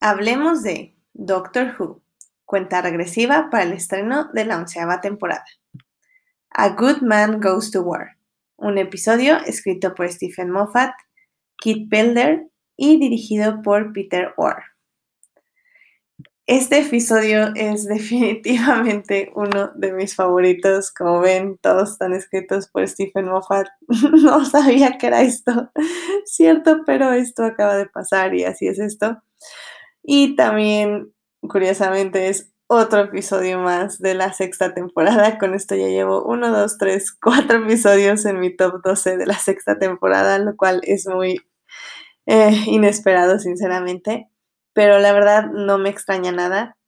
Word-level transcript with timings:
Hablemos 0.00 0.62
de 0.62 0.94
Doctor 1.12 1.74
Who, 1.76 2.00
cuenta 2.44 2.80
regresiva 2.82 3.48
para 3.50 3.64
el 3.64 3.72
estreno 3.72 4.30
de 4.32 4.44
la 4.44 4.56
onceava 4.56 5.00
temporada. 5.00 5.44
A 6.50 6.68
Good 6.68 7.02
Man 7.02 7.40
Goes 7.40 7.72
to 7.72 7.82
War, 7.82 8.16
un 8.56 8.78
episodio 8.78 9.38
escrito 9.44 9.96
por 9.96 10.08
Stephen 10.08 10.50
Moffat, 10.50 10.92
Kit 11.56 11.88
Builder 11.90 12.46
y 12.76 13.00
dirigido 13.00 13.60
por 13.60 13.92
Peter 13.92 14.34
Orr. 14.36 14.62
Este 16.46 16.78
episodio 16.78 17.52
es 17.56 17.84
definitivamente 17.88 19.32
uno 19.34 19.72
de 19.74 19.92
mis 19.92 20.14
favoritos. 20.14 20.92
Como 20.92 21.18
ven, 21.20 21.58
todos 21.60 21.90
están 21.90 22.12
escritos 22.12 22.68
por 22.68 22.86
Stephen 22.86 23.26
Moffat. 23.26 23.66
no 24.22 24.44
sabía 24.44 24.96
que 24.96 25.08
era 25.08 25.22
esto, 25.22 25.72
cierto, 26.24 26.84
pero 26.86 27.12
esto 27.12 27.42
acaba 27.42 27.76
de 27.76 27.86
pasar 27.86 28.32
y 28.36 28.44
así 28.44 28.68
es 28.68 28.78
esto. 28.78 29.20
Y 30.10 30.36
también, 30.36 31.12
curiosamente, 31.50 32.28
es 32.28 32.50
otro 32.66 33.00
episodio 33.00 33.58
más 33.58 33.98
de 33.98 34.14
la 34.14 34.32
sexta 34.32 34.72
temporada. 34.72 35.36
Con 35.36 35.52
esto 35.52 35.74
ya 35.74 35.88
llevo 35.88 36.24
uno, 36.24 36.50
dos, 36.50 36.78
tres, 36.78 37.12
cuatro 37.22 37.62
episodios 37.62 38.24
en 38.24 38.40
mi 38.40 38.56
top 38.56 38.80
12 38.82 39.18
de 39.18 39.26
la 39.26 39.38
sexta 39.38 39.78
temporada, 39.78 40.38
lo 40.38 40.56
cual 40.56 40.80
es 40.84 41.06
muy 41.06 41.42
eh, 42.24 42.56
inesperado, 42.68 43.38
sinceramente. 43.38 44.30
Pero 44.72 44.98
la 44.98 45.12
verdad 45.12 45.50
no 45.52 45.76
me 45.76 45.90
extraña 45.90 46.32
nada. 46.32 46.78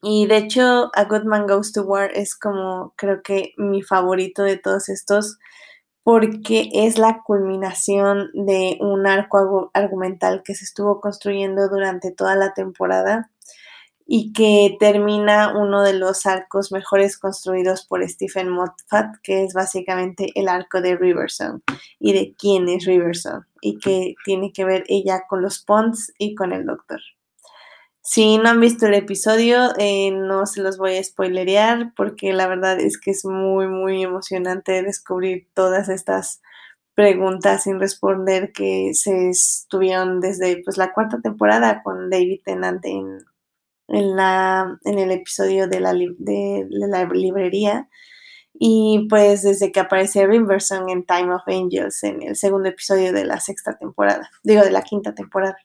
Y 0.00 0.28
de 0.28 0.36
hecho, 0.36 0.92
A 0.94 1.06
Good 1.06 1.24
Man 1.24 1.48
Goes 1.48 1.72
to 1.72 1.82
War 1.82 2.12
es 2.14 2.36
como 2.36 2.94
creo 2.96 3.20
que 3.24 3.52
mi 3.56 3.82
favorito 3.82 4.44
de 4.44 4.58
todos 4.58 4.88
estos 4.88 5.38
porque 6.04 6.68
es 6.72 6.98
la 6.98 7.22
culminación 7.24 8.30
de 8.34 8.76
un 8.80 9.06
arco 9.06 9.70
argumental 9.72 10.42
que 10.44 10.54
se 10.54 10.64
estuvo 10.64 11.00
construyendo 11.00 11.68
durante 11.68 12.12
toda 12.12 12.36
la 12.36 12.52
temporada 12.52 13.30
y 14.06 14.34
que 14.34 14.76
termina 14.78 15.56
uno 15.56 15.82
de 15.82 15.94
los 15.94 16.26
arcos 16.26 16.72
mejores 16.72 17.16
construidos 17.16 17.86
por 17.86 18.06
Stephen 18.06 18.50
Moffat, 18.50 19.16
que 19.22 19.44
es 19.44 19.54
básicamente 19.54 20.30
el 20.34 20.48
arco 20.48 20.82
de 20.82 20.94
Riverson 20.94 21.62
y 21.98 22.12
de 22.12 22.34
quién 22.38 22.68
es 22.68 22.84
Riverson 22.84 23.46
y 23.62 23.78
que 23.78 24.14
tiene 24.26 24.52
que 24.52 24.66
ver 24.66 24.84
ella 24.88 25.22
con 25.26 25.40
los 25.40 25.64
Ponds 25.64 26.12
y 26.18 26.34
con 26.34 26.52
el 26.52 26.66
Doctor. 26.66 27.00
Si 28.06 28.36
no 28.36 28.50
han 28.50 28.60
visto 28.60 28.86
el 28.86 28.92
episodio, 28.92 29.70
eh, 29.78 30.10
no 30.10 30.44
se 30.44 30.60
los 30.60 30.76
voy 30.76 30.96
a 30.98 31.02
spoilerear 31.02 31.94
porque 31.96 32.34
la 32.34 32.46
verdad 32.46 32.78
es 32.78 33.00
que 33.00 33.12
es 33.12 33.24
muy, 33.24 33.66
muy 33.66 34.02
emocionante 34.02 34.82
descubrir 34.82 35.48
todas 35.54 35.88
estas 35.88 36.42
preguntas 36.94 37.62
sin 37.62 37.80
responder 37.80 38.52
que 38.52 38.90
se 38.92 39.30
estuvieron 39.30 40.20
desde 40.20 40.62
pues, 40.62 40.76
la 40.76 40.92
cuarta 40.92 41.22
temporada 41.22 41.82
con 41.82 42.10
David 42.10 42.42
Tennant 42.44 42.84
en, 42.84 43.24
la, 43.88 44.78
en 44.84 44.98
el 44.98 45.10
episodio 45.10 45.66
de 45.66 45.80
la, 45.80 45.94
de, 45.94 46.66
la 46.68 47.04
librería 47.06 47.88
y 48.52 49.06
pues 49.08 49.42
desde 49.44 49.72
que 49.72 49.80
aparece 49.80 50.26
Rimberson 50.26 50.90
en 50.90 51.06
Time 51.06 51.34
of 51.34 51.42
Angels 51.46 52.04
en 52.04 52.20
el 52.20 52.36
segundo 52.36 52.68
episodio 52.68 53.14
de 53.14 53.24
la 53.24 53.40
sexta 53.40 53.78
temporada, 53.78 54.30
digo 54.42 54.62
de 54.62 54.70
la 54.70 54.82
quinta 54.82 55.14
temporada. 55.14 55.56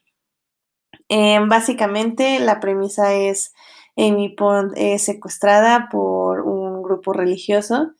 Em, 1.12 1.48
básicamente 1.48 2.38
la 2.38 2.60
premisa 2.60 3.14
es 3.14 3.52
Amy 3.96 4.28
Pond 4.28 4.72
es 4.76 5.02
secuestrada 5.02 5.88
por 5.90 6.42
un 6.42 6.84
grupo 6.84 7.12
religioso 7.12 7.94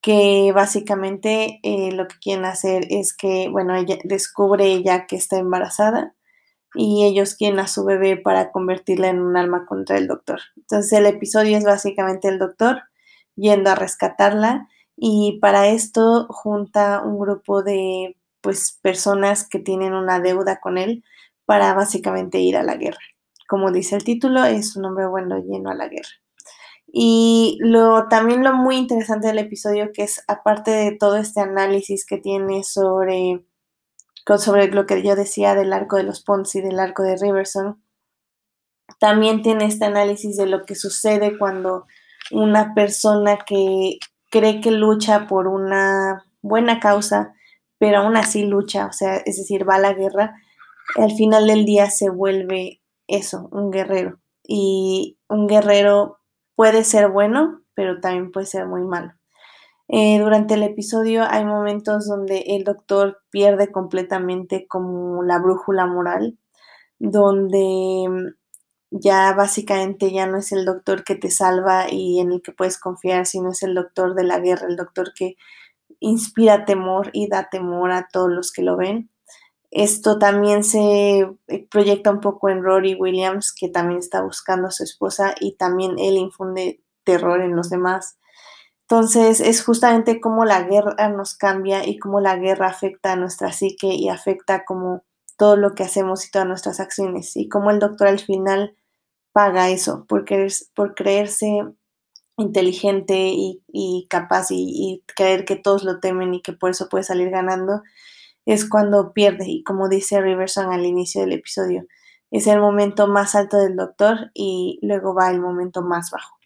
que 0.00 0.52
básicamente 0.54 1.58
eh, 1.64 1.90
lo 1.92 2.06
que 2.06 2.16
quieren 2.20 2.44
hacer 2.44 2.86
es 2.90 3.16
que, 3.16 3.48
bueno, 3.50 3.74
ella 3.74 3.98
descubre 4.04 4.66
ella 4.66 5.06
que 5.06 5.16
está 5.16 5.38
embarazada 5.38 6.14
y 6.74 7.04
ellos 7.06 7.34
quieren 7.34 7.58
a 7.58 7.66
su 7.66 7.84
bebé 7.84 8.16
para 8.16 8.52
convertirla 8.52 9.08
en 9.08 9.20
un 9.20 9.36
alma 9.36 9.66
contra 9.66 9.98
el 9.98 10.06
doctor. 10.06 10.40
Entonces 10.56 10.92
el 10.92 11.06
episodio 11.06 11.58
es 11.58 11.64
básicamente 11.64 12.28
el 12.28 12.38
doctor 12.38 12.82
yendo 13.34 13.70
a 13.70 13.74
rescatarla 13.74 14.68
y 14.96 15.40
para 15.40 15.68
esto 15.68 16.28
junta 16.28 17.02
un 17.04 17.18
grupo 17.18 17.64
de 17.64 18.16
pues 18.42 18.78
personas 18.82 19.48
que 19.48 19.58
tienen 19.58 19.94
una 19.94 20.20
deuda 20.20 20.60
con 20.60 20.78
él 20.78 21.02
para 21.46 21.74
básicamente 21.74 22.38
ir 22.38 22.56
a 22.56 22.62
la 22.62 22.76
guerra. 22.76 22.98
Como 23.48 23.70
dice 23.70 23.96
el 23.96 24.04
título, 24.04 24.44
es 24.44 24.76
un 24.76 24.86
hombre 24.86 25.06
bueno 25.06 25.38
lleno 25.38 25.70
a 25.70 25.74
la 25.74 25.88
guerra. 25.88 26.10
Y 26.86 27.58
lo, 27.60 28.06
también 28.08 28.44
lo 28.44 28.54
muy 28.54 28.76
interesante 28.76 29.26
del 29.26 29.38
episodio, 29.38 29.90
que 29.92 30.04
es 30.04 30.22
aparte 30.28 30.70
de 30.70 30.92
todo 30.92 31.16
este 31.16 31.40
análisis 31.40 32.06
que 32.06 32.18
tiene 32.18 32.62
sobre, 32.62 33.44
sobre 34.38 34.68
lo 34.68 34.86
que 34.86 35.02
yo 35.02 35.16
decía 35.16 35.54
del 35.54 35.72
arco 35.72 35.96
de 35.96 36.04
los 36.04 36.22
Ponce 36.22 36.60
y 36.60 36.62
del 36.62 36.78
arco 36.78 37.02
de 37.02 37.16
Riverson, 37.16 37.82
también 39.00 39.42
tiene 39.42 39.66
este 39.66 39.86
análisis 39.86 40.36
de 40.36 40.46
lo 40.46 40.64
que 40.64 40.74
sucede 40.74 41.36
cuando 41.36 41.86
una 42.30 42.74
persona 42.74 43.38
que 43.38 43.98
cree 44.30 44.60
que 44.60 44.70
lucha 44.70 45.26
por 45.26 45.48
una 45.48 46.24
buena 46.42 46.80
causa, 46.80 47.34
pero 47.78 47.98
aún 47.98 48.16
así 48.16 48.44
lucha, 48.44 48.86
o 48.86 48.92
sea, 48.92 49.16
es 49.16 49.36
decir, 49.36 49.68
va 49.68 49.76
a 49.76 49.80
la 49.80 49.94
guerra, 49.94 50.36
al 50.96 51.12
final 51.12 51.46
del 51.46 51.64
día 51.64 51.90
se 51.90 52.10
vuelve 52.10 52.80
eso, 53.06 53.48
un 53.52 53.70
guerrero. 53.70 54.18
Y 54.46 55.18
un 55.28 55.46
guerrero 55.46 56.18
puede 56.54 56.84
ser 56.84 57.10
bueno, 57.10 57.62
pero 57.74 58.00
también 58.00 58.32
puede 58.32 58.46
ser 58.46 58.66
muy 58.66 58.82
malo. 58.82 59.12
Eh, 59.88 60.18
durante 60.18 60.54
el 60.54 60.62
episodio 60.62 61.24
hay 61.28 61.44
momentos 61.44 62.08
donde 62.08 62.38
el 62.48 62.64
doctor 62.64 63.18
pierde 63.30 63.70
completamente 63.70 64.66
como 64.66 65.22
la 65.22 65.38
brújula 65.38 65.86
moral, 65.86 66.38
donde 66.98 68.06
mm, 68.08 68.28
ya 68.90 69.34
básicamente 69.34 70.12
ya 70.12 70.26
no 70.26 70.38
es 70.38 70.52
el 70.52 70.64
doctor 70.64 71.04
que 71.04 71.16
te 71.16 71.30
salva 71.30 71.86
y 71.90 72.20
en 72.20 72.32
el 72.32 72.42
que 72.42 72.52
puedes 72.52 72.78
confiar, 72.78 73.26
sino 73.26 73.50
es 73.50 73.62
el 73.62 73.74
doctor 73.74 74.14
de 74.14 74.24
la 74.24 74.38
guerra, 74.38 74.68
el 74.68 74.76
doctor 74.76 75.12
que 75.14 75.36
inspira 76.00 76.64
temor 76.64 77.10
y 77.12 77.28
da 77.28 77.48
temor 77.50 77.92
a 77.92 78.08
todos 78.12 78.30
los 78.30 78.52
que 78.52 78.62
lo 78.62 78.76
ven. 78.76 79.10
Esto 79.74 80.20
también 80.20 80.62
se 80.62 81.28
eh, 81.48 81.66
proyecta 81.68 82.12
un 82.12 82.20
poco 82.20 82.48
en 82.48 82.62
Rory 82.62 82.94
Williams, 82.94 83.52
que 83.52 83.68
también 83.68 83.98
está 83.98 84.22
buscando 84.22 84.68
a 84.68 84.70
su 84.70 84.84
esposa 84.84 85.34
y 85.40 85.56
también 85.56 85.98
él 85.98 86.16
infunde 86.16 86.80
terror 87.02 87.40
en 87.40 87.56
los 87.56 87.70
demás. 87.70 88.16
Entonces 88.82 89.40
es 89.40 89.64
justamente 89.64 90.20
cómo 90.20 90.44
la 90.44 90.62
guerra 90.62 91.08
nos 91.08 91.34
cambia 91.34 91.84
y 91.84 91.98
cómo 91.98 92.20
la 92.20 92.36
guerra 92.36 92.68
afecta 92.68 93.12
a 93.12 93.16
nuestra 93.16 93.50
psique 93.50 93.88
y 93.88 94.08
afecta 94.08 94.64
como 94.64 95.02
todo 95.36 95.56
lo 95.56 95.74
que 95.74 95.82
hacemos 95.82 96.24
y 96.24 96.30
todas 96.30 96.46
nuestras 96.46 96.78
acciones 96.78 97.36
y 97.36 97.48
cómo 97.48 97.72
el 97.72 97.80
doctor 97.80 98.06
al 98.06 98.20
final 98.20 98.76
paga 99.32 99.70
eso 99.70 100.04
por, 100.06 100.24
por 100.76 100.94
creerse 100.94 101.64
inteligente 102.36 103.32
y, 103.34 104.06
capaz 104.08 104.52
y, 104.52 104.66
y, 104.68 105.02
creer 105.16 105.44
que 105.44 105.56
todos 105.56 105.82
lo 105.82 105.98
temen 105.98 106.32
y 106.32 106.42
que 106.42 106.52
por 106.52 106.70
eso 106.70 106.88
puede 106.88 107.02
salir 107.02 107.30
ganando 107.30 107.82
es 108.46 108.68
cuando 108.68 109.12
pierde 109.12 109.46
y 109.48 109.62
como 109.62 109.88
dice 109.88 110.20
Riverson 110.20 110.72
al 110.72 110.84
inicio 110.84 111.22
del 111.22 111.32
episodio, 111.32 111.86
es 112.30 112.46
el 112.46 112.60
momento 112.60 113.06
más 113.06 113.34
alto 113.34 113.58
del 113.58 113.76
doctor 113.76 114.30
y 114.34 114.78
luego 114.82 115.14
va 115.14 115.30
el 115.30 115.40
momento 115.40 115.82
más 115.82 116.10
bajo. 116.10 116.36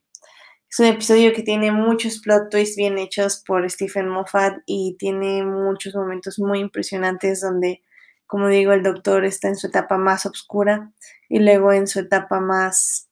Es 0.70 0.78
un 0.80 0.86
episodio 0.86 1.32
que 1.32 1.42
tiene 1.42 1.72
muchos 1.72 2.20
plot 2.20 2.50
twists 2.50 2.76
bien 2.76 2.98
hechos 2.98 3.42
por 3.46 3.68
Stephen 3.70 4.06
Moffat 4.08 4.58
y 4.66 4.96
tiene 4.98 5.42
muchos 5.42 5.94
momentos 5.94 6.38
muy 6.38 6.60
impresionantes 6.60 7.40
donde, 7.40 7.82
como 8.26 8.48
digo, 8.48 8.72
el 8.72 8.82
doctor 8.82 9.24
está 9.24 9.48
en 9.48 9.56
su 9.56 9.68
etapa 9.68 9.96
más 9.96 10.26
oscura 10.26 10.92
y 11.30 11.38
luego 11.38 11.72
en 11.72 11.86
su 11.86 12.00
etapa 12.00 12.38
más 12.40 13.08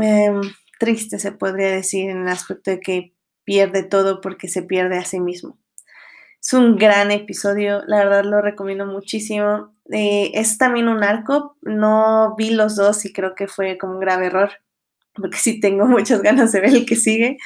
em, 0.00 0.40
triste, 0.78 1.18
se 1.18 1.32
podría 1.32 1.72
decir, 1.72 2.10
en 2.10 2.22
el 2.22 2.28
aspecto 2.28 2.70
de 2.70 2.78
que 2.78 3.16
pierde 3.42 3.82
todo 3.82 4.20
porque 4.20 4.46
se 4.46 4.62
pierde 4.62 4.98
a 4.98 5.04
sí 5.04 5.18
mismo. 5.18 5.58
Es 6.42 6.52
un 6.54 6.76
gran 6.76 7.12
episodio, 7.12 7.82
la 7.86 7.98
verdad 7.98 8.24
lo 8.24 8.42
recomiendo 8.42 8.84
muchísimo. 8.84 9.72
Eh, 9.92 10.32
es 10.34 10.58
también 10.58 10.88
un 10.88 11.04
arco, 11.04 11.56
no 11.62 12.34
vi 12.36 12.50
los 12.50 12.74
dos 12.74 13.04
y 13.04 13.12
creo 13.12 13.36
que 13.36 13.46
fue 13.46 13.78
como 13.78 13.94
un 13.94 14.00
grave 14.00 14.26
error, 14.26 14.50
porque 15.14 15.38
sí 15.38 15.60
tengo 15.60 15.86
muchas 15.86 16.20
ganas 16.20 16.50
de 16.50 16.60
ver 16.60 16.70
el 16.70 16.86
que 16.86 16.96
sigue, 16.96 17.36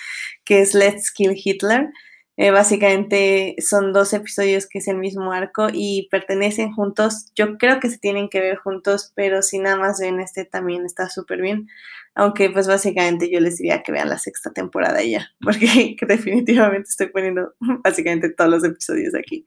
que 0.44 0.60
es 0.62 0.74
Let's 0.74 1.10
Kill 1.12 1.34
Hitler. 1.36 1.88
Eh, 2.38 2.50
básicamente 2.50 3.54
son 3.60 3.94
dos 3.94 4.12
episodios 4.12 4.66
que 4.66 4.78
es 4.78 4.88
el 4.88 4.98
mismo 4.98 5.32
arco 5.32 5.68
y 5.72 6.08
pertenecen 6.10 6.72
juntos. 6.72 7.32
Yo 7.34 7.56
creo 7.56 7.80
que 7.80 7.88
se 7.88 7.98
tienen 7.98 8.28
que 8.28 8.40
ver 8.40 8.56
juntos, 8.56 9.12
pero 9.14 9.40
si 9.40 9.58
nada 9.58 9.76
más 9.76 9.98
ven 10.00 10.20
este 10.20 10.44
también 10.44 10.84
está 10.84 11.08
súper 11.08 11.40
bien. 11.40 11.68
Aunque 12.14 12.50
pues 12.50 12.66
básicamente 12.66 13.30
yo 13.30 13.40
les 13.40 13.58
diría 13.58 13.82
que 13.82 13.92
vean 13.92 14.08
la 14.10 14.18
sexta 14.18 14.52
temporada 14.52 15.02
ya, 15.02 15.30
porque 15.40 15.96
definitivamente 16.06 16.88
estoy 16.90 17.08
poniendo 17.08 17.54
básicamente 17.84 18.30
todos 18.30 18.50
los 18.50 18.64
episodios 18.64 19.14
aquí. 19.14 19.46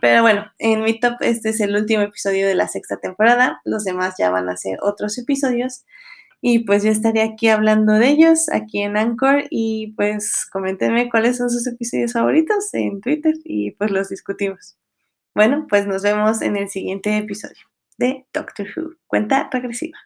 Pero 0.00 0.22
bueno, 0.22 0.50
en 0.58 0.82
mi 0.82 0.98
top 0.98 1.16
este 1.20 1.50
es 1.50 1.60
el 1.60 1.74
último 1.74 2.02
episodio 2.02 2.46
de 2.46 2.54
la 2.54 2.68
sexta 2.68 2.98
temporada. 2.98 3.60
Los 3.64 3.84
demás 3.84 4.14
ya 4.18 4.30
van 4.30 4.48
a 4.48 4.56
ser 4.56 4.78
otros 4.82 5.18
episodios. 5.18 5.84
Y 6.42 6.60
pues 6.60 6.82
yo 6.82 6.90
estaré 6.90 7.22
aquí 7.22 7.48
hablando 7.48 7.94
de 7.94 8.08
ellos, 8.08 8.48
aquí 8.50 8.80
en 8.80 8.96
Anchor, 8.96 9.44
y 9.50 9.92
pues 9.96 10.46
coméntenme 10.50 11.10
cuáles 11.10 11.36
son 11.36 11.50
sus 11.50 11.66
episodios 11.66 12.12
favoritos 12.14 12.72
en 12.72 13.00
Twitter 13.00 13.34
y 13.44 13.72
pues 13.72 13.90
los 13.90 14.08
discutimos. 14.08 14.76
Bueno, 15.34 15.66
pues 15.68 15.86
nos 15.86 16.02
vemos 16.02 16.42
en 16.42 16.56
el 16.56 16.68
siguiente 16.68 17.16
episodio 17.16 17.62
de 17.98 18.26
Doctor 18.32 18.66
Who, 18.74 18.94
cuenta 19.06 19.48
regresiva. 19.52 19.98